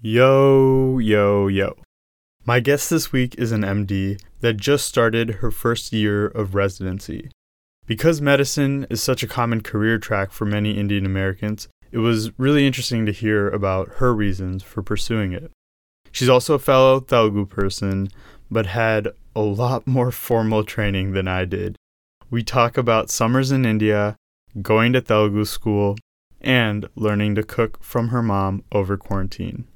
[0.00, 1.74] Yo, yo, yo.
[2.46, 7.32] My guest this week is an MD that just started her first year of residency.
[7.84, 12.64] Because medicine is such a common career track for many Indian Americans, it was really
[12.64, 15.50] interesting to hear about her reasons for pursuing it.
[16.12, 18.08] She's also a fellow Telugu person,
[18.52, 21.74] but had a lot more formal training than I did.
[22.30, 24.14] We talk about summers in India,
[24.62, 25.96] going to Telugu school,
[26.40, 29.66] and learning to cook from her mom over quarantine.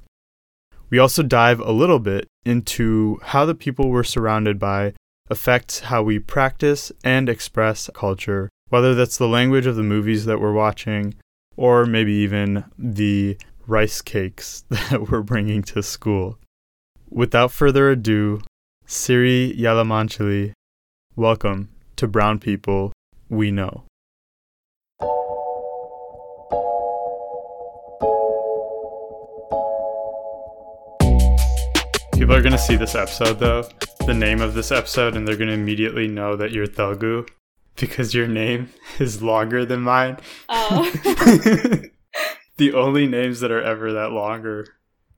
[0.93, 4.93] We also dive a little bit into how the people we're surrounded by
[5.27, 10.39] affects how we practice and express culture, whether that's the language of the movies that
[10.39, 11.15] we're watching,
[11.57, 16.37] or maybe even the rice cakes that we're bringing to school.
[17.09, 18.41] Without further ado,
[18.85, 20.51] Siri Yalamanchili,
[21.15, 22.93] welcome to Brown People
[23.29, 23.85] We Know.
[32.23, 33.67] People are going to see this episode, though,
[34.05, 37.25] the name of this episode, and they're going to immediately know that you're Telugu
[37.75, 40.19] because your name is longer than mine.
[40.47, 40.89] Oh.
[42.55, 44.65] the only names that are ever that long are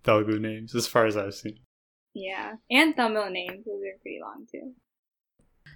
[0.03, 1.59] Telugu names, as far as I've seen.
[2.15, 2.53] yeah.
[2.71, 3.63] And Tamil names.
[3.67, 4.73] Those are pretty long too.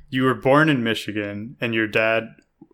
[0.10, 2.24] You were born in Michigan, and your dad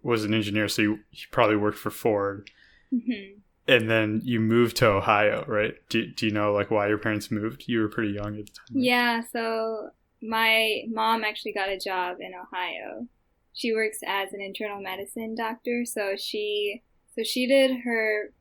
[0.02, 2.50] was an engineer, so you, you probably worked for Ford.
[2.90, 5.76] hmm And then you moved to Ohio, right?
[5.90, 7.64] Do, do you know like why your parents moved?
[7.68, 8.68] You were pretty young at the time.
[8.72, 9.90] Yeah, so
[10.22, 13.08] my mom actually got a job in Ohio.
[13.54, 16.84] She works as an internal medicine doctor, so she
[17.16, 18.34] so she did her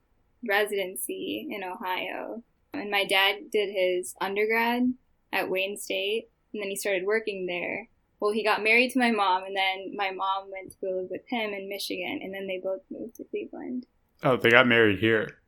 [0.46, 2.42] residency in Ohio.
[2.72, 4.92] And my dad did his undergrad
[5.32, 7.88] at Wayne State, and then he started working there.
[8.20, 11.10] Well, he got married to my mom, and then my mom went to go live
[11.10, 13.86] with him in Michigan, and then they both moved to Cleveland.
[14.24, 15.38] Oh, they got married here.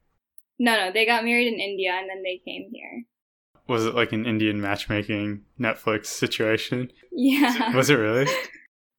[0.59, 3.05] No, no, they got married in India, and then they came here.
[3.67, 6.93] Was it like an Indian matchmaking Netflix situation?
[7.11, 7.73] Yeah.
[7.75, 8.27] Was it really?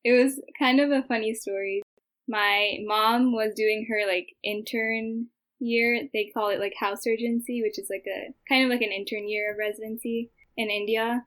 [0.04, 1.82] It was kind of a funny story.
[2.30, 5.28] My mom was doing her like intern
[5.60, 6.08] year.
[6.14, 9.28] They call it like house surgency, which is like a kind of like an intern
[9.28, 11.26] year of residency in India.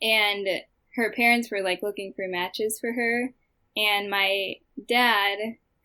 [0.00, 0.46] And
[0.94, 3.34] her parents were like looking for matches for her.
[3.76, 4.54] And my
[4.88, 5.38] dad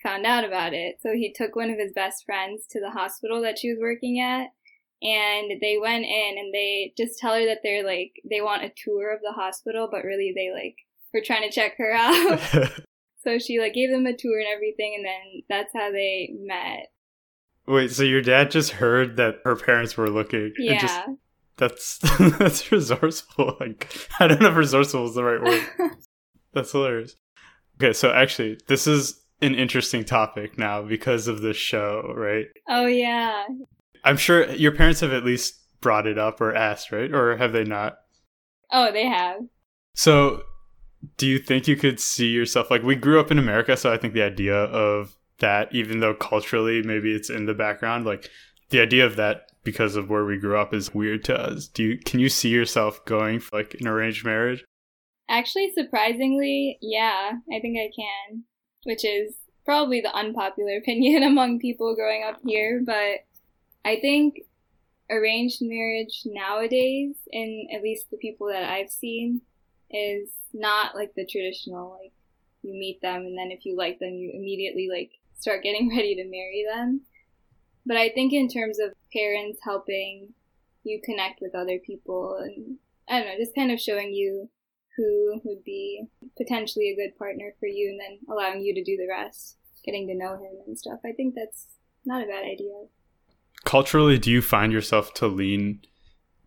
[0.03, 0.95] found out about it.
[1.01, 4.19] So he took one of his best friends to the hospital that she was working
[4.19, 4.47] at.
[5.01, 8.71] And they went in and they just tell her that they're like, they want a
[8.83, 10.75] tour of the hospital, but really they like
[11.13, 12.39] were trying to check her out.
[13.21, 16.87] So she like gave them a tour and everything, and then that's how they met.
[17.67, 20.53] Wait, so your dad just heard that her parents were looking?
[20.55, 21.09] and Yeah, just-
[21.57, 21.97] that's
[22.39, 23.57] that's resourceful.
[23.59, 25.91] Like I don't know if resourceful is the right word.
[26.53, 27.17] That's hilarious.
[27.75, 32.47] Okay, so actually, this is an interesting topic now because of this show, right?
[32.67, 33.45] oh yeah,
[34.03, 37.11] I'm sure your parents have at least brought it up or asked, right?
[37.13, 37.99] Or have they not?
[38.71, 39.37] oh they have.
[39.95, 40.43] So,
[41.17, 43.97] do you think you could see yourself like we grew up in America, so I
[43.97, 48.29] think the idea of that even though culturally maybe it's in the background, like
[48.69, 51.67] the idea of that because of where we grew up is weird to us.
[51.67, 54.63] Do you can you see yourself going for like an arranged marriage?
[55.29, 58.43] Actually, surprisingly, yeah, I think I can,
[58.83, 59.35] which is
[59.65, 63.25] probably the unpopular opinion among people growing up here, but
[63.85, 64.41] I think
[65.09, 69.41] arranged marriage nowadays, in at least the people that I've seen,
[69.89, 72.11] is not like the traditional, like,
[72.61, 76.15] you meet them and then if you like them, you immediately, like, start getting ready
[76.15, 77.01] to marry them.
[77.85, 80.33] But I think in terms of parents helping
[80.83, 82.77] you connect with other people and,
[83.09, 84.49] I don't know, just kind of showing you
[84.99, 86.03] who would be
[86.35, 89.55] potentially a good partner for you and then allowing you to do the rest,
[89.85, 90.99] getting to know him and stuff.
[91.05, 91.67] I think that's
[92.05, 92.73] not a bad idea.
[93.63, 95.81] Culturally, do you find yourself to lean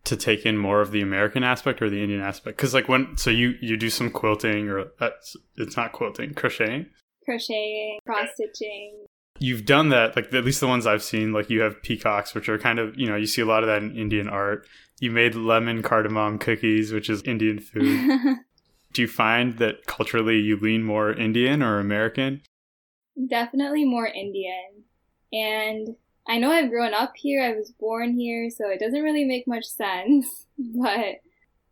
[0.04, 2.58] to take in more of the American aspect or the Indian aspect?
[2.58, 6.34] Because like when so you you do some quilting or uh, that's it's not quilting,
[6.34, 6.86] crocheting.
[7.24, 9.06] Crocheting, cross stitching.
[9.38, 11.32] You've done that, like at least the ones I've seen.
[11.32, 13.69] Like you have peacocks, which are kind of you know you see a lot of
[13.69, 14.66] that in Indian art.
[15.02, 18.37] You made lemon cardamom cookies, which is Indian food.
[18.93, 22.43] do you find that culturally you lean more Indian or American?
[23.28, 24.84] Definitely more Indian.
[25.32, 25.96] And
[26.28, 29.49] I know I've grown up here, I was born here, so it doesn't really make
[29.49, 30.46] much sense.
[30.56, 31.16] But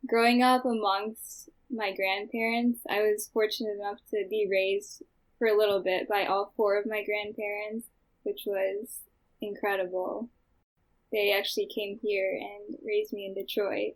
[0.08, 5.04] growing up amongst my grandparents, I was fortunate enough to be raised
[5.38, 7.86] for a little bit by all four of my grandparents,
[8.24, 8.88] which was
[9.40, 10.30] incredible.
[11.12, 13.94] They actually came here and raised me in Detroit.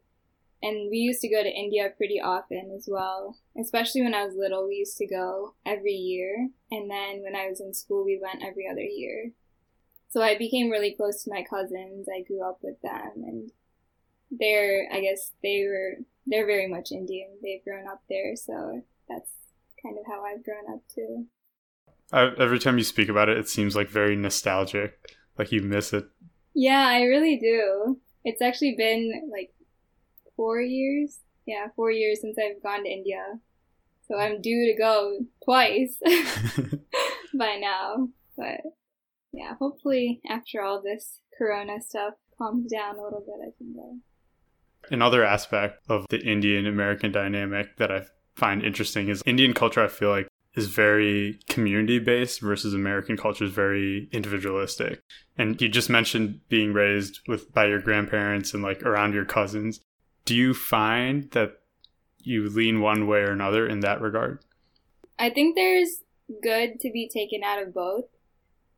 [0.63, 3.37] And we used to go to India pretty often as well.
[3.61, 6.49] Especially when I was little, we used to go every year.
[6.71, 9.33] And then when I was in school, we went every other year.
[10.09, 12.07] So I became really close to my cousins.
[12.09, 13.51] I grew up with them and
[14.31, 17.29] they're I guess they were they're very much Indian.
[17.43, 19.31] They've grown up there, so that's
[19.83, 21.27] kind of how I've grown up too.
[22.13, 24.99] Every time you speak about it, it seems like very nostalgic.
[25.37, 26.07] Like you miss it.
[26.55, 27.99] Yeah, I really do.
[28.25, 29.53] It's actually been like
[30.37, 31.19] four years.
[31.47, 33.23] Yeah, four years since I've gone to India.
[34.09, 35.99] So I'm due to go twice
[37.35, 38.09] by now.
[38.37, 38.61] But
[39.33, 43.97] yeah, hopefully after all this corona stuff calms down a little bit, I can go.
[44.91, 48.03] Another aspect of the Indian American dynamic that I
[48.37, 53.45] find interesting is Indian culture, I feel like, is very community based versus American culture
[53.45, 55.03] is very individualistic.
[55.37, 59.81] And you just mentioned being raised with by your grandparents and like around your cousins.
[60.25, 61.61] Do you find that
[62.19, 64.39] you lean one way or another in that regard?
[65.19, 66.03] I think there's
[66.43, 68.05] good to be taken out of both,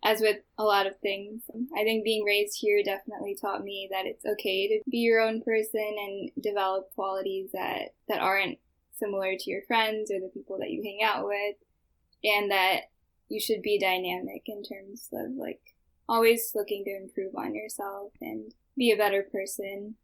[0.05, 1.43] as with a lot of things.
[1.77, 5.43] I think being raised here definitely taught me that it's okay to be your own
[5.43, 8.59] person and develop qualities that, that aren't
[8.99, 11.57] similar to your friends or the people that you hang out with,
[12.27, 12.83] and that
[13.29, 15.61] you should be dynamic in terms of like
[16.09, 19.95] always looking to improve on yourself and be a better person.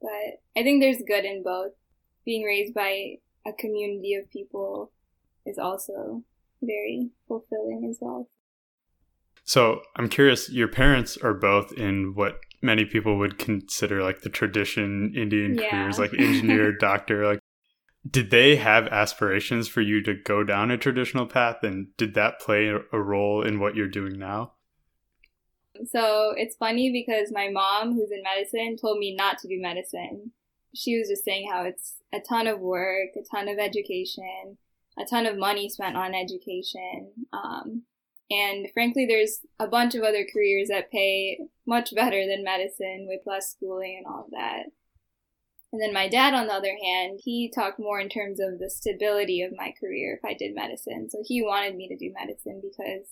[0.00, 1.72] But I think there's good in both.
[2.24, 3.16] Being raised by
[3.46, 4.92] a community of people
[5.46, 6.22] is also
[6.62, 8.28] very fulfilling as well.
[9.44, 14.28] So I'm curious, your parents are both in what many people would consider like the
[14.28, 15.70] tradition Indian yeah.
[15.70, 17.26] careers, like engineer, doctor.
[17.26, 17.37] Like,
[18.08, 22.40] did they have aspirations for you to go down a traditional path, and did that
[22.40, 24.52] play a role in what you're doing now?
[25.86, 30.32] So it's funny because my mom, who's in medicine, told me not to do medicine.
[30.74, 34.58] She was just saying how it's a ton of work, a ton of education,
[34.98, 37.12] a ton of money spent on education.
[37.32, 37.82] Um,
[38.30, 43.20] and frankly, there's a bunch of other careers that pay much better than medicine with
[43.24, 44.64] less schooling and all of that.
[45.72, 48.70] And then my dad, on the other hand, he talked more in terms of the
[48.70, 51.10] stability of my career if I did medicine.
[51.10, 53.06] So he wanted me to do medicine because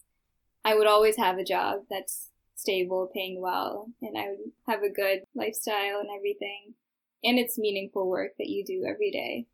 [0.64, 4.90] I would always have a job that's stable, paying well, and I would have a
[4.90, 6.74] good lifestyle and everything.
[7.22, 9.46] And it's meaningful work that you do every day.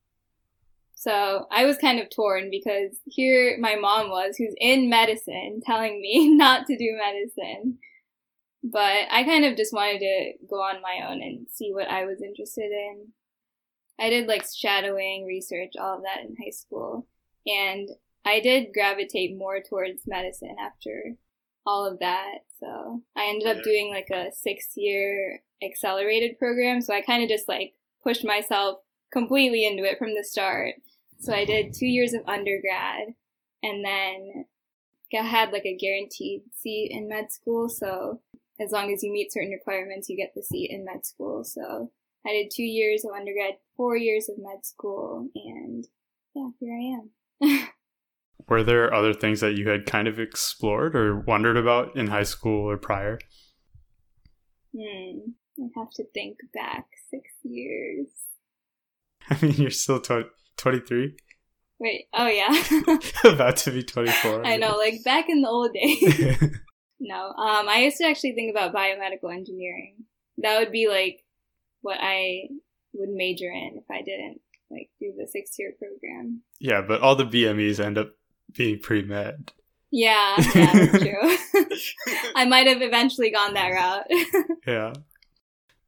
[0.94, 6.00] So I was kind of torn because here my mom was, who's in medicine, telling
[6.00, 7.78] me not to do medicine.
[8.64, 12.04] But I kind of just wanted to go on my own and see what I
[12.04, 13.08] was interested in.
[13.98, 17.06] I did like shadowing, research, all of that in high school.
[17.46, 17.88] And
[18.24, 21.16] I did gravitate more towards medicine after
[21.66, 22.38] all of that.
[22.58, 26.80] So I ended up doing like a six year accelerated program.
[26.80, 28.78] So I kind of just like pushed myself
[29.12, 30.74] completely into it from the start.
[31.18, 33.14] So I did two years of undergrad
[33.62, 34.46] and then
[35.14, 37.68] I had like a guaranteed seat in med school.
[37.68, 38.20] So
[38.62, 41.44] as long as you meet certain requirements, you get the seat in med school.
[41.44, 41.90] So
[42.26, 45.86] I did two years of undergrad, four years of med school, and
[46.34, 47.68] yeah, here I am.
[48.48, 52.22] Were there other things that you had kind of explored or wondered about in high
[52.24, 53.18] school or prior?
[54.76, 55.18] Hmm,
[55.58, 58.08] I have to think back six years.
[59.30, 61.16] I mean, you're still 23?
[61.78, 62.52] Wait, oh yeah.
[63.24, 64.46] About to be 24.
[64.46, 66.58] I know, like back in the old days.
[67.02, 70.04] No, um, I used to actually think about biomedical engineering.
[70.38, 71.24] That would be like
[71.80, 72.48] what I
[72.94, 74.40] would major in if I didn't
[74.70, 76.42] like do the six year program.
[76.60, 78.12] Yeah, but all the BMEs end up
[78.56, 79.52] being pre med.
[79.90, 81.36] Yeah, yeah, that's true.
[82.36, 84.06] I might have eventually gone that route.
[84.66, 84.92] yeah.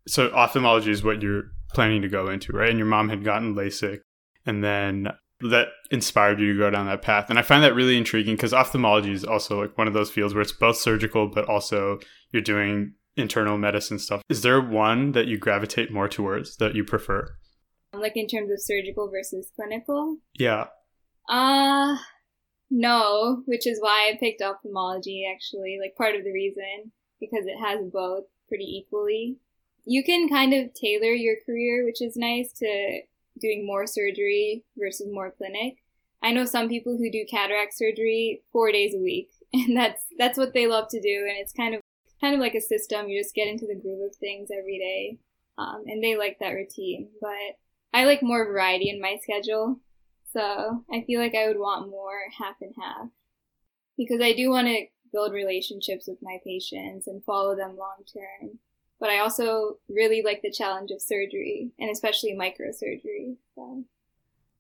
[0.08, 2.68] So ophthalmology is what you're planning to go into, right?
[2.68, 4.00] And your mom had gotten LASIK
[4.44, 5.08] and then
[5.50, 7.28] that inspired you to go down that path.
[7.28, 10.34] And I find that really intriguing because ophthalmology is also like one of those fields
[10.34, 11.98] where it's both surgical, but also
[12.32, 14.22] you're doing internal medicine stuff.
[14.28, 17.36] Is there one that you gravitate more towards that you prefer?
[17.92, 20.18] Like in terms of surgical versus clinical?
[20.38, 20.66] Yeah.
[21.28, 21.96] Uh,
[22.70, 27.58] no, which is why I picked ophthalmology actually, like part of the reason, because it
[27.62, 29.36] has both pretty equally.
[29.84, 33.00] You can kind of tailor your career, which is nice to
[33.40, 35.76] doing more surgery versus more clinic.
[36.22, 40.38] I know some people who do cataract surgery four days a week, and that's that's
[40.38, 41.80] what they love to do, and it's kind of
[42.20, 43.08] kind of like a system.
[43.08, 45.18] You just get into the groove of things every day,
[45.58, 47.08] um, and they like that routine.
[47.20, 47.58] But
[47.92, 49.80] I like more variety in my schedule,
[50.32, 53.08] so I feel like I would want more half and half
[53.96, 58.58] because I do want to build relationships with my patients and follow them long term
[59.00, 63.36] but I also really like the challenge of surgery and especially microsurgery.
[63.54, 63.84] So.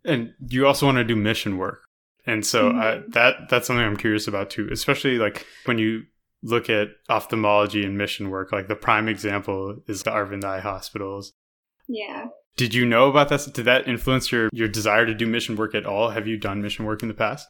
[0.04, 1.84] And you also want to do mission work.
[2.26, 2.78] And so mm-hmm.
[2.78, 6.04] I, that that's something I'm curious about too, especially like when you
[6.42, 11.32] look at ophthalmology and mission work, like the prime example is the Aravind Eye hospitals.
[11.88, 12.26] Yeah.
[12.56, 13.46] Did you know about this?
[13.46, 16.10] Did that influence your, your desire to do mission work at all?
[16.10, 17.48] Have you done mission work in the past?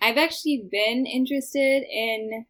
[0.00, 2.44] I've actually been interested in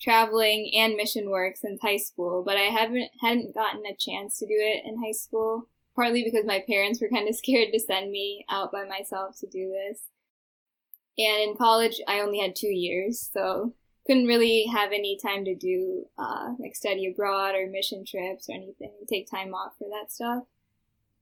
[0.00, 4.46] traveling and mission work since high school, but I haven't hadn't gotten a chance to
[4.46, 5.68] do it in high school.
[5.96, 9.46] Partly because my parents were kind of scared to send me out by myself to
[9.46, 10.02] do this.
[11.18, 13.74] And in college, I only had two years, so
[14.06, 18.54] couldn't really have any time to do uh, like study abroad or mission trips or
[18.54, 18.92] anything.
[19.08, 20.44] Take time off for that stuff.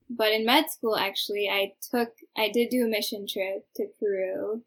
[0.08, 4.62] But in med school, actually, I took I did do a mission trip to Peru,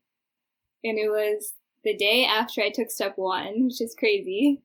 [0.84, 4.62] and it was the day after I took step one, which is crazy.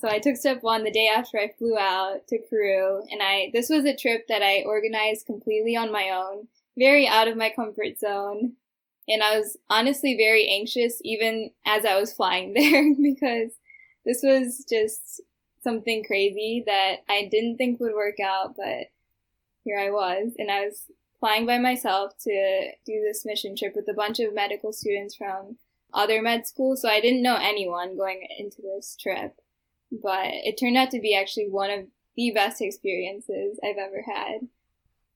[0.00, 3.50] So I took step one the day after I flew out to Peru, and I
[3.52, 6.48] this was a trip that I organized completely on my own,
[6.78, 8.52] very out of my comfort zone.
[9.08, 13.52] And I was honestly very anxious even as I was flying there because
[14.04, 15.20] this was just
[15.62, 18.88] something crazy that I didn't think would work out, but
[19.64, 20.32] here I was.
[20.38, 20.84] And I was
[21.20, 25.56] flying by myself to do this mission trip with a bunch of medical students from
[25.92, 29.34] other med school, So I didn't know anyone going into this trip,
[29.90, 34.40] but it turned out to be actually one of the best experiences I've ever had.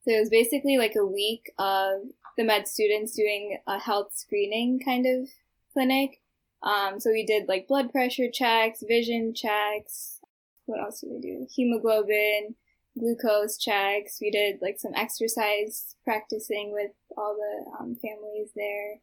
[0.03, 2.01] So it was basically like a week of
[2.37, 5.29] the med students doing a health screening kind of
[5.71, 6.21] clinic.
[6.61, 10.19] Um, so we did like blood pressure checks, vision checks.
[10.65, 11.47] What else did we do?
[11.55, 12.55] Hemoglobin,
[12.97, 14.19] glucose checks.
[14.21, 18.99] We did like some exercise practicing with all the um, families there.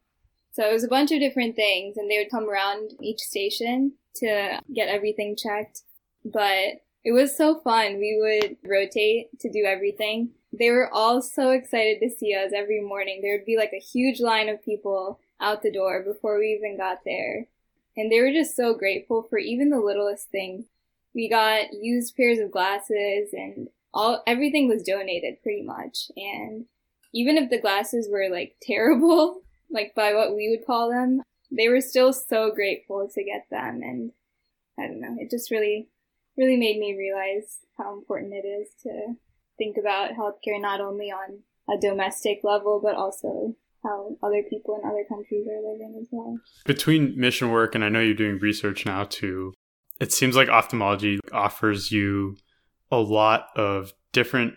[0.51, 3.93] So it was a bunch of different things, and they would come around each station
[4.15, 5.81] to get everything checked.
[6.25, 7.97] But it was so fun.
[7.97, 10.31] We would rotate to do everything.
[10.53, 13.21] They were all so excited to see us every morning.
[13.21, 16.77] There would be like a huge line of people out the door before we even
[16.77, 17.47] got there.
[17.97, 20.65] And they were just so grateful for even the littlest things.
[21.13, 26.11] We got used pairs of glasses and all everything was donated pretty much.
[26.15, 26.65] And
[27.13, 29.41] even if the glasses were like terrible,
[29.71, 33.81] like by what we would call them, they were still so grateful to get them.
[33.83, 34.11] And
[34.79, 35.89] I don't know, it just really,
[36.37, 39.15] really made me realize how important it is to
[39.57, 44.87] think about healthcare not only on a domestic level, but also how other people in
[44.87, 46.37] other countries are living as well.
[46.65, 49.53] Between mission work and I know you're doing research now too,
[49.99, 52.37] it seems like ophthalmology offers you
[52.91, 54.55] a lot of different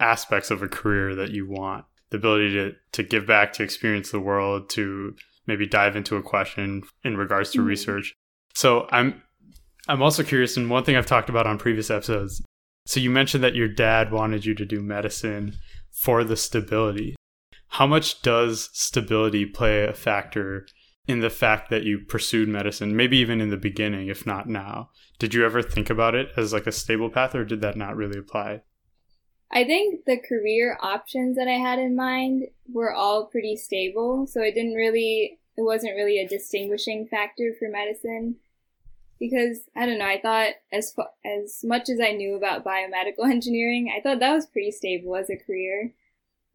[0.00, 1.84] aspects of a career that you want.
[2.14, 5.14] The ability to, to give back, to experience the world, to
[5.46, 7.68] maybe dive into a question in regards to mm-hmm.
[7.68, 8.14] research.
[8.54, 9.22] So I'm
[9.88, 12.42] I'm also curious, and one thing I've talked about on previous episodes
[12.86, 15.54] so you mentioned that your dad wanted you to do medicine
[15.90, 17.16] for the stability.
[17.68, 20.66] How much does stability play a factor
[21.06, 24.90] in the fact that you pursued medicine, maybe even in the beginning, if not now?
[25.18, 27.96] Did you ever think about it as like a stable path or did that not
[27.96, 28.60] really apply?
[29.50, 34.40] I think the career options that I had in mind were all pretty stable, so
[34.40, 38.36] it didn't really it wasn't really a distinguishing factor for medicine
[39.20, 40.06] because I don't know.
[40.06, 44.46] I thought as as much as I knew about biomedical engineering, I thought that was
[44.46, 45.92] pretty stable as a career.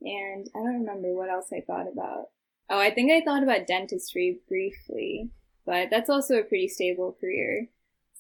[0.01, 2.27] And I don't remember what else I thought about.
[2.69, 5.29] Oh, I think I thought about dentistry briefly,
[5.65, 7.67] but that's also a pretty stable career.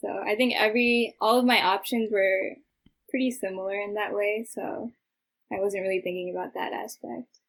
[0.01, 2.55] So I think every all of my options were
[3.09, 4.45] pretty similar in that way.
[4.49, 4.91] So
[5.51, 7.39] I wasn't really thinking about that aspect.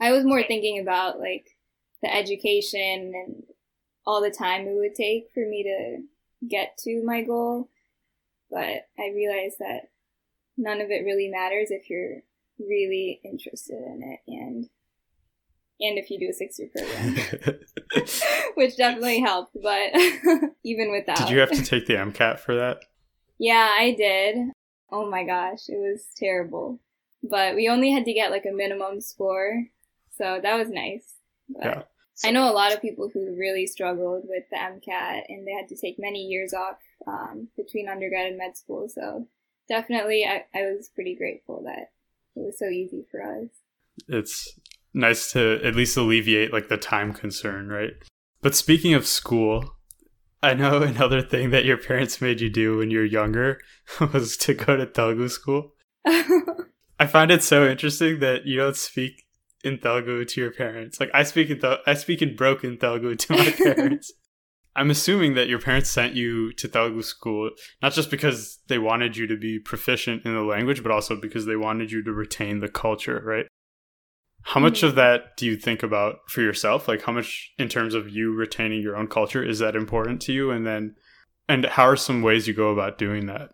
[0.00, 1.46] I was more thinking about like
[2.02, 3.42] the education and
[4.06, 7.68] all the time it would take for me to get to my goal.
[8.50, 9.88] But I realized that
[10.56, 12.22] none of it really matters if you're
[12.58, 14.68] really interested in it and
[15.78, 17.58] and if you do a six year program.
[18.54, 19.90] Which definitely helped, but
[20.64, 22.78] even without Did you have to take the MCAT for that?
[23.38, 24.36] Yeah, I did.
[24.90, 26.80] Oh my gosh, it was terrible.
[27.22, 29.64] But we only had to get like a minimum score,
[30.16, 31.14] so that was nice.
[31.48, 31.82] But yeah.
[32.24, 35.68] I know a lot of people who really struggled with the MCAT and they had
[35.68, 38.88] to take many years off um, between undergrad and med school.
[38.88, 39.26] So
[39.68, 41.90] definitely, I, I was pretty grateful that
[42.34, 43.48] it was so easy for us.
[44.08, 44.58] It's
[44.94, 47.92] nice to at least alleviate like the time concern, right?
[48.40, 49.75] But speaking of school,
[50.42, 53.60] I know another thing that your parents made you do when you were younger
[54.12, 55.72] was to go to Telugu school.
[56.98, 59.26] I find it so interesting that you don't speak
[59.64, 61.00] in Telugu to your parents.
[61.00, 64.12] Like I speak in Tel- I speak in broken Telugu to my parents.
[64.74, 67.50] I'm assuming that your parents sent you to Telugu school
[67.82, 71.46] not just because they wanted you to be proficient in the language, but also because
[71.46, 73.46] they wanted you to retain the culture, right?
[74.46, 76.86] How much of that do you think about for yourself?
[76.86, 80.32] Like how much in terms of you retaining your own culture is that important to
[80.32, 80.94] you and then
[81.48, 83.50] and how are some ways you go about doing that?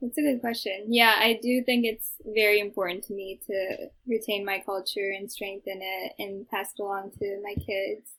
[0.00, 0.86] That's a good question.
[0.88, 5.80] Yeah, I do think it's very important to me to retain my culture and strengthen
[5.82, 8.12] it and pass it along to my kids.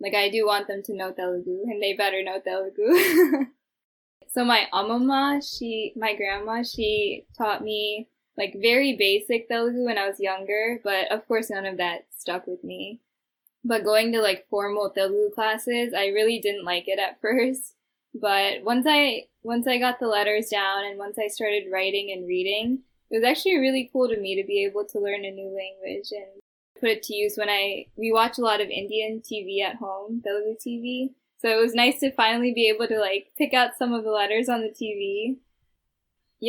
[0.00, 3.46] Like, I do want them to know Telugu, and they better know Telugu.
[4.28, 10.08] so my amama, she, my grandma, she taught me like very basic Telugu when I
[10.08, 13.00] was younger, but of course none of that stuck with me.
[13.64, 17.74] But going to like formal Telugu classes, I really didn't like it at first.
[18.14, 22.26] But once I once I got the letters down and once I started writing and
[22.26, 25.48] reading, it was actually really cool to me to be able to learn a new
[25.48, 26.40] language and
[26.78, 30.22] put it to use when I we watch a lot of Indian TV at home,
[30.24, 31.10] Telugu TV.
[31.40, 34.10] So it was nice to finally be able to like pick out some of the
[34.10, 35.36] letters on the TV.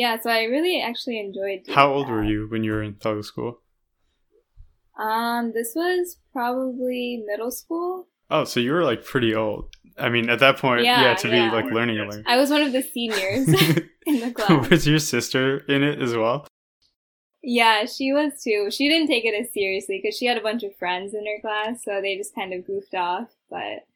[0.00, 1.60] Yeah, so I really actually enjoyed.
[1.74, 2.12] How old that.
[2.12, 3.52] were you when you were in Telugu school?
[4.98, 8.06] Um, this was probably middle school.
[8.30, 9.70] Oh, so you were like pretty old.
[9.98, 11.48] I mean, at that point, yeah, Yeah, to yeah.
[11.50, 12.22] be like learning a.
[12.26, 13.48] I was one of the seniors
[14.06, 14.68] in the class.
[14.68, 16.46] was your sister in it as well?
[17.42, 18.68] Yeah, she was too.
[18.70, 21.40] She didn't take it as seriously because she had a bunch of friends in her
[21.40, 23.28] class, so they just kind of goofed off.
[23.48, 23.86] But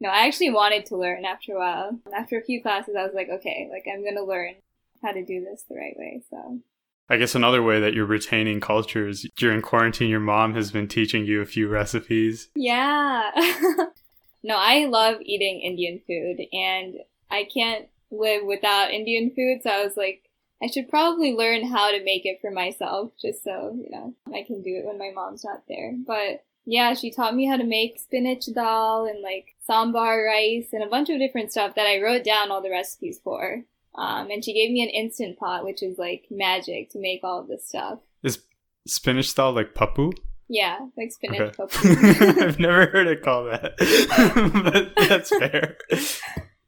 [0.00, 1.98] no, I actually wanted to learn after a while.
[2.16, 4.54] After a few classes, I was like, okay, like I'm gonna learn
[5.02, 6.22] how to do this the right way.
[6.30, 6.60] So
[7.08, 10.88] I guess another way that you're retaining culture is during quarantine, your mom has been
[10.88, 12.48] teaching you a few recipes.
[12.54, 13.30] yeah.
[14.42, 16.96] no, I love eating Indian food, and
[17.30, 19.60] I can't live without Indian food.
[19.62, 20.22] So I was like,
[20.62, 24.42] I should probably learn how to make it for myself, just so you know I
[24.42, 25.94] can do it when my mom's not there.
[26.06, 30.82] But yeah, she taught me how to make spinach dal and like sambar rice and
[30.82, 33.62] a bunch of different stuff that I wrote down all the recipes for.
[33.96, 37.40] Um, and she gave me an instant pot, which is like magic to make all
[37.40, 37.98] of this stuff.
[38.22, 38.40] Is
[38.86, 40.12] spinach style like pappu?
[40.48, 41.56] Yeah, like spinach Okay.
[41.56, 42.40] poppy.
[42.44, 43.74] I've never heard it called that,
[44.96, 45.76] but that's fair.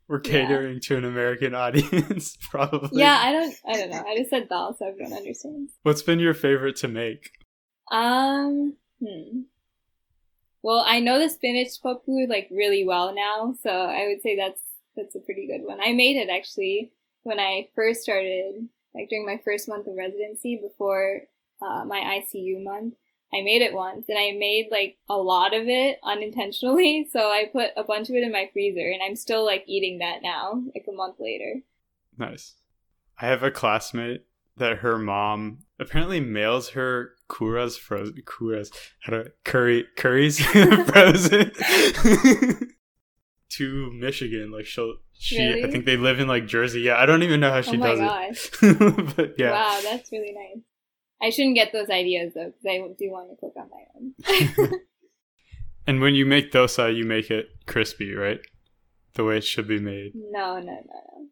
[0.08, 0.30] We're Yeah.
[0.46, 2.98] catering to an American audience, probably.
[3.00, 4.02] yeah, I don't, I don't know.
[4.08, 5.72] I just said dal, so everyone understands.
[5.82, 7.30] What's been your favorite to make?
[7.92, 9.40] Um, hmm.
[10.62, 14.62] Well, I know the spinach pappu like really well now, so I would say that's
[14.96, 15.78] that's a pretty good one.
[15.80, 16.90] I made it actually
[17.28, 21.22] when I first started, like during my first month of residency before
[21.62, 22.94] uh, my ICU month.
[23.32, 27.06] I made it once, and I made like a lot of it unintentionally.
[27.12, 29.98] So I put a bunch of it in my freezer, and I'm still like eating
[29.98, 31.56] that now, like a month later.
[32.16, 32.54] Nice.
[33.20, 34.24] I have a classmate
[34.56, 40.40] that her mom apparently mails her kuras frozen kuras how to curry curries
[40.86, 41.52] frozen
[43.50, 44.50] to Michigan.
[44.50, 46.80] Like she'll she I think they live in like Jersey.
[46.80, 48.50] Yeah, I don't even know how she oh my does gosh!
[48.62, 49.16] it.
[49.16, 49.50] but yeah.
[49.50, 50.62] Wow, that's really nice.
[51.20, 54.80] I shouldn't get those ideas though, because I do want to cook on my own.
[55.88, 58.40] And when you make dosa, you make it crispy, right?
[59.14, 60.12] The way it should be made.
[60.14, 61.26] no, no, no, no.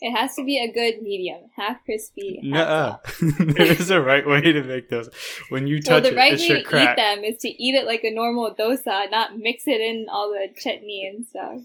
[0.00, 2.40] It has to be a good medium, half crispy.
[2.52, 5.08] Half there is a right way to make those.
[5.50, 6.96] When you touch the right it, it way to eat crack.
[6.96, 10.48] them is to eat it like a normal dosa, not mix it in all the
[10.60, 11.60] chutney and stuff.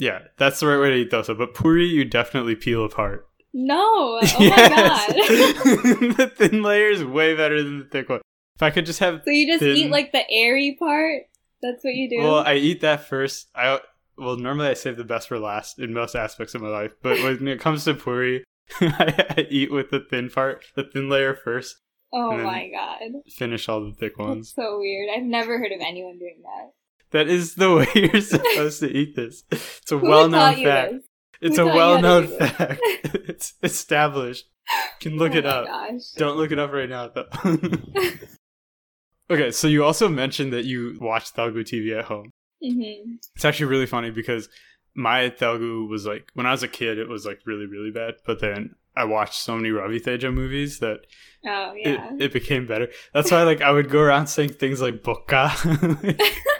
[0.00, 1.36] Yeah, that's the right way to eat dosa.
[1.36, 3.28] But puri, you definitely peel apart.
[3.52, 3.76] No!
[3.78, 5.08] Oh my god!
[6.16, 8.20] the thin layer is way better than the thick one.
[8.56, 11.22] If I could just have, so you just Thin- eat like the airy part?
[11.62, 12.18] That's what you do?
[12.18, 13.48] well, I eat that first.
[13.54, 13.80] I
[14.16, 16.92] well, normally I save the best for last in most aspects of my life.
[17.02, 18.44] But when it comes to puri,
[18.80, 21.76] I, I eat with the thin part, the thin layer first.
[22.12, 23.20] oh my god.
[23.30, 24.52] Finish all the thick That's ones.
[24.54, 25.08] so weird.
[25.14, 26.72] I've never heard of anyone doing that.
[27.12, 29.44] That is the way you're supposed to eat this.
[29.50, 30.94] It's a Who well-known fact.
[31.40, 32.80] It's a taught you how to well-known fact.
[33.28, 34.46] it's established.
[35.02, 35.66] You can look oh it up.
[35.66, 36.10] Gosh.
[36.16, 37.26] Don't look it up right now, though.
[39.30, 42.30] okay, so you also mentioned that you watch Telugu TV at home.
[42.62, 44.48] hmm It's actually really funny because
[44.94, 48.14] my Telugu was like when I was a kid, it was like really really bad.
[48.26, 51.00] But then I watched so many Ravi Teja movies that
[51.46, 52.12] Oh yeah.
[52.14, 52.88] it, it became better.
[53.14, 55.50] That's why like I would go around saying things like "boka,"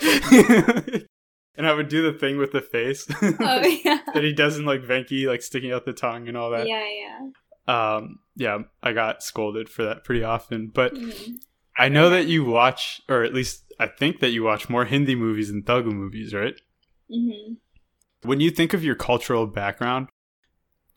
[1.57, 3.99] and I would do the thing with the face oh yeah.
[4.15, 6.67] that he does in like Venki, like sticking out the tongue and all that.
[6.67, 7.19] Yeah, yeah.
[7.69, 10.95] Um, yeah, I got scolded for that pretty often, but.
[10.95, 11.35] Mhm.
[11.79, 15.15] I know that you watch, or at least I think that you watch more Hindi
[15.15, 16.61] movies than Telugu movies, right?
[17.11, 17.57] Mhm.
[18.23, 20.09] When you think of your cultural background,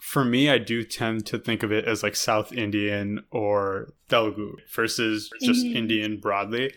[0.03, 4.57] for me, I do tend to think of it as like South Indian or Telugu
[4.75, 5.75] versus just Mhm.
[5.75, 6.73] Indian broadly.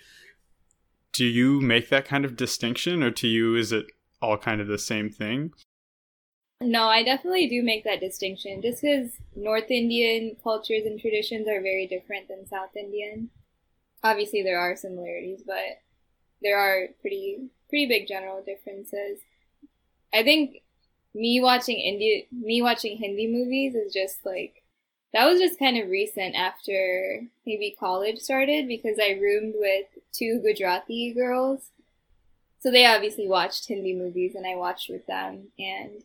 [1.13, 3.87] Do you make that kind of distinction, or to you, is it
[4.23, 5.53] all kind of the same thing?
[6.61, 11.61] No, I definitely do make that distinction just because North Indian cultures and traditions are
[11.61, 13.31] very different than South Indian.
[14.05, 15.83] Obviously, there are similarities, but
[16.43, 19.19] there are pretty pretty big general differences.
[20.15, 20.63] I think
[21.17, 24.63] me watching India, me watching Hindi movies is just like
[25.13, 30.43] that was just kind of recent after maybe college started because I roomed with two
[30.45, 31.71] Gujarati girls.
[32.59, 36.03] So they obviously watched Hindi movies and I watched with them and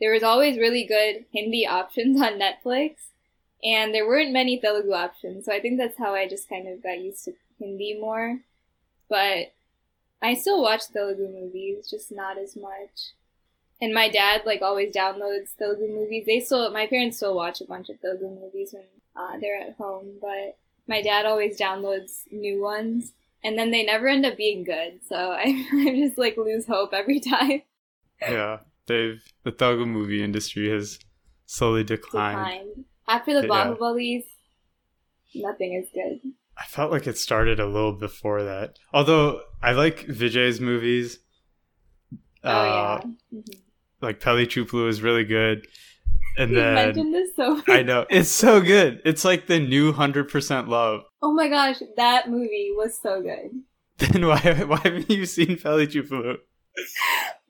[0.00, 2.94] there was always really good Hindi options on Netflix
[3.62, 5.44] and there weren't many Telugu options.
[5.44, 8.40] So I think that's how I just kind of got used to Hindi more.
[9.08, 9.52] But
[10.20, 13.12] I still watch Telugu movies, just not as much.
[13.80, 16.24] And my dad like always downloads Telugu movies.
[16.26, 18.84] They still, my parents still watch a bunch of Telugu movies when
[19.16, 20.56] uh, they're at home, but
[20.88, 23.12] my dad always downloads new ones,
[23.44, 25.00] and then they never end up being good.
[25.06, 27.62] So I, I just like lose hope every time.
[28.20, 30.98] Yeah, they've the Telugu movie industry has
[31.46, 32.38] slowly declined.
[32.38, 32.84] declined.
[33.06, 34.24] After the Bahubalis,
[35.34, 36.32] nothing is good.
[36.58, 38.78] I felt like it started a little before that.
[38.92, 41.20] Although I like Vijay's movies.
[42.42, 43.38] Oh uh, yeah.
[43.38, 43.60] Mm-hmm.
[44.00, 45.66] Like Pelli Choopulu is really good.
[46.36, 49.02] And you then mentioned this so I know it's so good.
[49.04, 51.02] It's like the new hundred percent love.
[51.20, 53.50] Oh my gosh, that movie was so good.
[53.98, 56.36] Then why why haven't you seen Pelli Choopulu?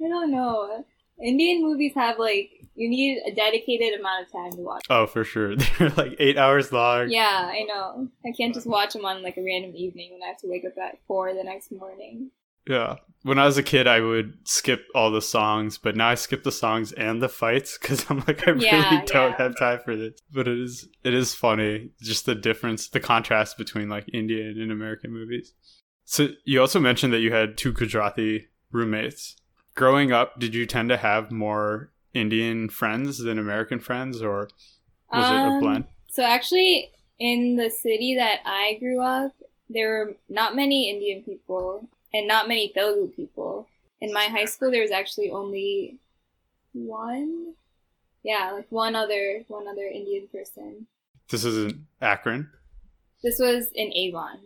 [0.00, 0.84] I don't know.
[1.22, 4.84] Indian movies have like you need a dedicated amount of time to watch.
[4.88, 5.56] Oh, for sure.
[5.78, 7.10] They're like eight hours long.
[7.10, 8.08] Yeah, I know.
[8.24, 10.64] I can't just watch them on like a random evening when I have to wake
[10.64, 12.30] up at four the next morning.
[12.68, 12.96] Yeah.
[13.22, 16.44] When I was a kid, I would skip all the songs, but now I skip
[16.44, 19.36] the songs and the fights because I'm like, I yeah, really don't yeah.
[19.38, 20.20] have time for this.
[20.32, 24.70] But it is, it is funny, just the difference, the contrast between like Indian and
[24.70, 25.54] American movies.
[26.04, 29.36] So you also mentioned that you had two Gujarati roommates.
[29.74, 34.48] Growing up, did you tend to have more Indian friends than American friends, or
[35.12, 35.84] was um, it a blend?
[36.08, 39.32] So actually, in the city that I grew up,
[39.68, 43.68] there were not many Indian people and not many Telugu people.
[44.00, 45.98] In my high school, there was actually only
[46.72, 47.54] one.
[48.22, 50.86] Yeah, like one other one other Indian person.
[51.30, 52.50] This is in Akron.
[53.22, 54.38] This was in Avon.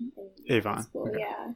[0.47, 0.83] In Avon.
[0.83, 1.19] School, okay.
[1.21, 1.53] Yeah.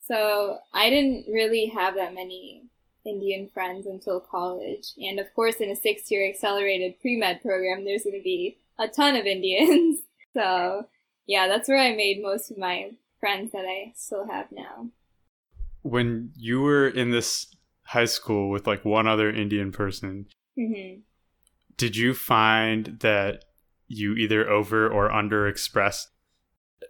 [0.00, 2.62] So I didn't really have that many
[3.04, 4.92] Indian friends until college.
[4.98, 8.58] And of course, in a six year accelerated pre med program, there's going to be
[8.78, 10.00] a ton of Indians.
[10.34, 10.86] so,
[11.26, 14.88] yeah, that's where I made most of my friends that I still have now.
[15.88, 20.26] When you were in this high school with like one other Indian person,
[20.58, 21.00] mm-hmm.
[21.76, 23.44] did you find that
[23.86, 26.10] you either over or under expressed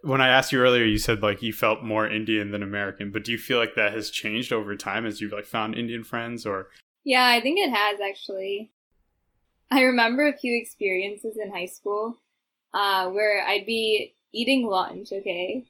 [0.01, 3.23] when I asked you earlier, you said like you felt more Indian than American, but
[3.23, 6.45] do you feel like that has changed over time as you've like found Indian friends
[6.45, 6.69] or?
[7.03, 8.71] Yeah, I think it has actually.
[9.71, 12.17] I remember a few experiences in high school
[12.73, 15.65] uh, where I'd be eating lunch, okay,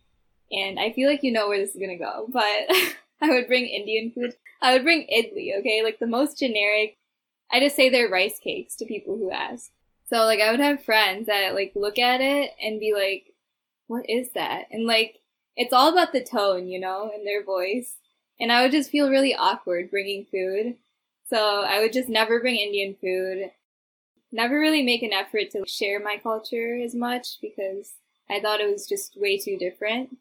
[0.51, 2.77] and I feel like you know where this is gonna go, but
[3.21, 4.35] I would bring Indian food.
[4.61, 6.97] I would bring idli, okay, like the most generic.
[7.51, 9.71] I just say they're rice cakes to people who ask.
[10.07, 13.33] So like I would have friends that like look at it and be like,
[13.87, 14.65] what is that?
[14.71, 15.19] And like,
[15.55, 17.97] it's all about the tone, you know, in their voice.
[18.39, 20.75] And I would just feel really awkward bringing food.
[21.27, 23.51] So I would just never bring Indian food.
[24.31, 27.93] Never really make an effort to share my culture as much because
[28.29, 30.17] I thought it was just way too different.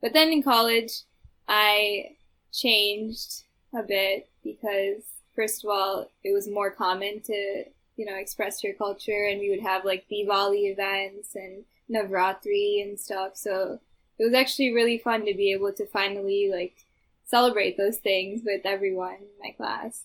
[0.00, 1.02] But then in college,
[1.48, 2.16] I
[2.52, 5.02] changed a bit because
[5.34, 7.64] first of all, it was more common to,
[7.96, 12.98] you know, express your culture and we would have like Diwali events and Navratri and
[12.98, 13.32] stuff.
[13.34, 13.80] So
[14.18, 16.86] it was actually really fun to be able to finally like
[17.24, 20.04] celebrate those things with everyone in my class.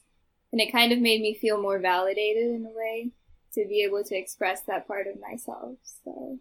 [0.52, 3.12] And it kind of made me feel more validated in a way
[3.54, 5.78] to be able to express that part of myself.
[6.04, 6.40] So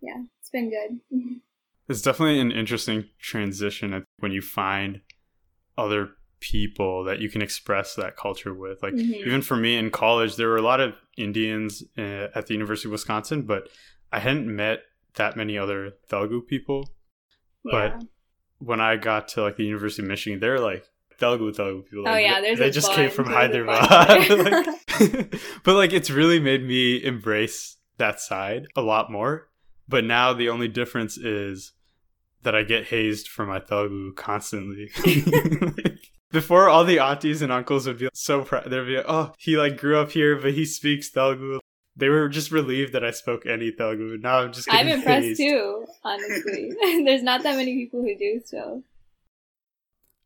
[0.00, 1.00] yeah, it's been good.
[1.88, 5.00] it's definitely an interesting transition when you find
[5.78, 8.82] other people that you can express that culture with.
[8.82, 9.14] Like mm-hmm.
[9.14, 12.88] even for me in college, there were a lot of Indians uh, at the University
[12.88, 13.68] of Wisconsin, but
[14.12, 14.80] I hadn't met
[15.14, 16.90] that many other Telugu people,
[17.64, 17.72] yeah.
[17.72, 18.04] but
[18.58, 20.84] when I got to like the University of Michigan, they're like
[21.18, 22.04] Telugu Telugu people.
[22.06, 23.90] Oh yeah, there's they just came from Hyderabad.
[24.30, 29.48] like, but like it's really made me embrace that side a lot more.
[29.88, 31.72] But now the only difference is
[32.46, 34.88] that I get hazed for my Telugu constantly.
[36.30, 38.70] before all the aunties and uncles would be so proud.
[38.70, 41.58] They'd be like, "Oh, he like grew up here, but he speaks Telugu."
[41.96, 44.16] They were just relieved that I spoke any Telugu.
[44.18, 44.72] Now I'm just.
[44.72, 45.86] I'm impressed too.
[46.04, 46.70] Honestly,
[47.04, 48.84] there's not that many people who do so.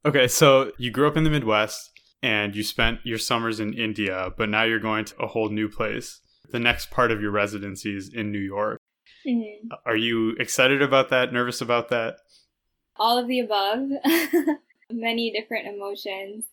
[0.05, 1.91] Okay, so you grew up in the Midwest
[2.23, 5.71] and you spent your summers in India, but now you're going to a whole new
[5.71, 6.21] place.
[6.51, 8.79] The next part of your residency is in New York.
[9.27, 9.69] Mm-hmm.
[9.87, 11.33] Are you excited about that?
[11.33, 12.19] Nervous about that?
[12.97, 13.89] All of the above.
[14.91, 16.45] Many different emotions.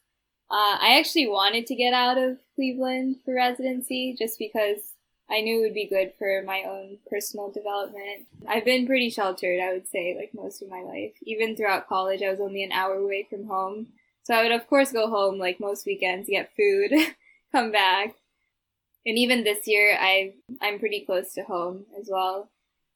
[0.50, 4.94] Uh, I actually wanted to get out of Cleveland for residency just because
[5.30, 8.28] I knew it would be good for my own personal development.
[8.48, 11.14] I've been pretty sheltered, I would say, like most of my life.
[11.24, 13.88] Even throughout college, I was only an hour away from home.
[14.24, 16.92] So I would, of course, go home like most weekends, get food,
[17.52, 18.16] come back.
[19.06, 22.50] And even this year, I I'm pretty close to home as well.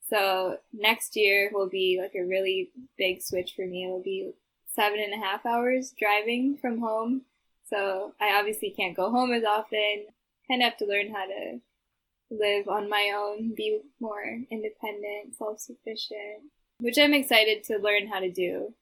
[0.08, 3.84] So next year will be like a really big switch for me.
[3.84, 4.32] It'll be
[4.74, 7.22] seven and a half hours driving from home.
[7.68, 10.06] So I obviously can't go home as often.
[10.48, 11.60] Kind of have to learn how to
[12.30, 18.20] live on my own, be more independent, self sufficient, which I'm excited to learn how
[18.20, 18.74] to do.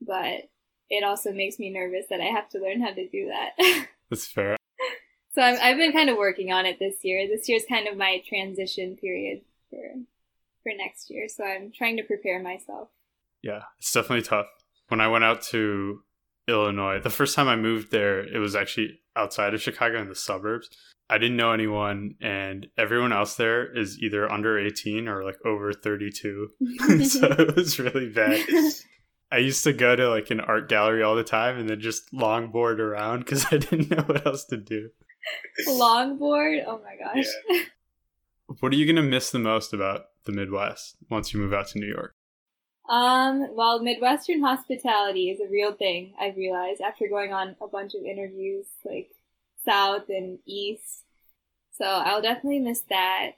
[0.00, 0.48] But
[0.90, 3.88] it also makes me nervous that I have to learn how to do that.
[4.10, 4.56] That's fair.
[5.34, 7.28] So i have been kind of working on it this year.
[7.28, 9.78] This year's kind of my transition period for
[10.68, 11.28] for next year.
[11.28, 12.88] So I'm trying to prepare myself.
[13.42, 14.46] Yeah, it's definitely tough.
[14.88, 16.00] When I went out to
[16.46, 20.14] Illinois, the first time I moved there, it was actually outside of Chicago in the
[20.14, 20.68] suburbs.
[21.10, 25.72] I didn't know anyone, and everyone else there is either under 18 or like over
[25.72, 26.48] 32.
[27.04, 28.44] so it was really bad.
[29.30, 32.12] I used to go to like an art gallery all the time and then just
[32.12, 34.88] longboard around because I didn't know what else to do.
[35.66, 36.64] Longboard?
[36.66, 37.26] Oh my gosh.
[37.50, 37.60] Yeah.
[38.60, 41.68] What are you going to miss the most about the Midwest once you move out
[41.68, 42.14] to New York?
[42.88, 47.94] Um, well, Midwestern hospitality is a real thing, I've realized after going on a bunch
[47.94, 49.10] of interviews, like
[49.62, 51.02] South and East.
[51.70, 53.32] So I'll definitely miss that.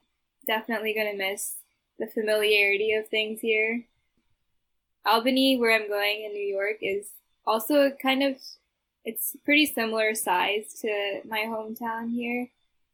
[0.46, 1.57] Definitely gonna miss
[1.99, 3.87] the familiarity of things here.
[5.05, 7.09] Albany, where I'm going in New York, is
[7.44, 8.37] also kind of
[9.05, 12.51] it's pretty similar size to my hometown here.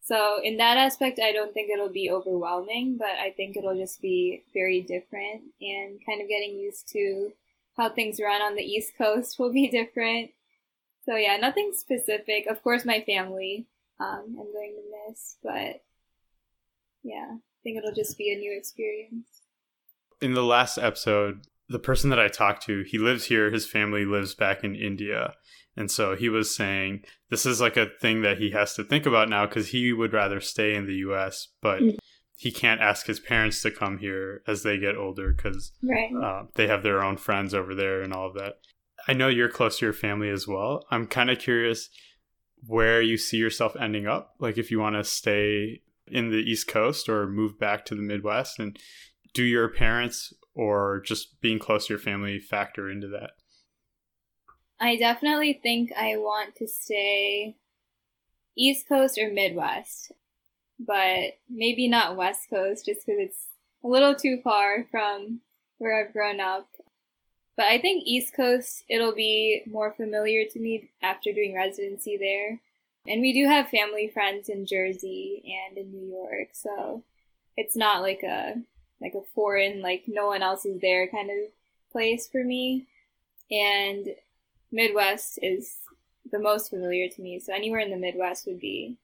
[0.07, 4.01] So in that aspect, I don't think it'll be overwhelming, but I think it'll just
[4.01, 7.33] be very different and kind of getting used to
[7.77, 10.31] how things run on the East Coast will be different.
[11.05, 12.47] So yeah, nothing specific.
[12.47, 13.66] Of course, my family
[13.99, 15.83] um, I'm going to miss, but
[17.03, 19.27] yeah, I think it'll just be a new experience.
[20.21, 23.50] In the last episode, the person that I talked to, he lives here.
[23.50, 25.35] His family lives back in India.
[25.76, 29.05] And so he was saying this is like a thing that he has to think
[29.05, 31.96] about now because he would rather stay in the US, but mm-hmm.
[32.37, 36.11] he can't ask his parents to come here as they get older because right.
[36.14, 38.55] uh, they have their own friends over there and all of that.
[39.09, 40.85] I know you're close to your family as well.
[40.90, 41.90] I'm kind of curious
[42.66, 44.35] where you see yourself ending up.
[44.38, 48.02] Like if you want to stay in the East Coast or move back to the
[48.02, 48.79] Midwest and
[49.35, 53.33] do your parents or just being close to your family factor into that?
[54.81, 57.57] I definitely think I want to stay
[58.57, 60.12] East Coast or Midwest,
[60.79, 63.47] but maybe not West Coast just because it's
[63.85, 65.40] a little too far from
[65.79, 66.69] where I've grown up.
[67.57, 72.61] But I think East Coast, it'll be more familiar to me after doing residency there.
[73.07, 77.05] And we do have family friends in Jersey and in New York, so
[77.57, 78.57] it's not like a
[79.00, 81.37] like a foreign, like no one else is there kind of
[81.92, 82.87] place for me.
[83.50, 84.09] And
[84.72, 85.76] Midwest is
[86.30, 88.96] the most familiar to me, so anywhere in the Midwest would be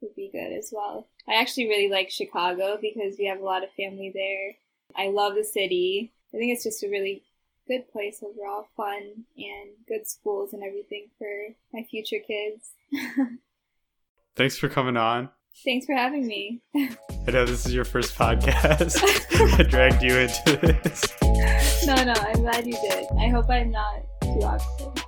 [0.00, 1.06] would be good as well.
[1.28, 4.54] I actually really like Chicago because we have a lot of family there.
[4.96, 6.12] I love the city.
[6.32, 7.22] I think it's just a really
[7.66, 12.70] good place overall, fun and good schools and everything for my future kids.
[14.36, 15.30] Thanks for coming on.
[15.64, 16.60] Thanks for having me.
[16.76, 19.00] I know this is your first podcast.
[19.58, 21.14] I dragged you into this.
[21.86, 23.06] No, no, I'm glad you did.
[23.18, 25.02] I hope I'm not too awkward.